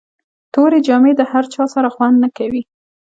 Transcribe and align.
توري 0.53 0.79
جامي 0.87 1.11
د 1.15 1.19
له 1.19 1.25
هر 1.31 1.45
چا 1.53 1.63
سره 1.73 1.93
خوند 1.95 2.15
نه 2.23 2.29
کوي. 2.37 2.61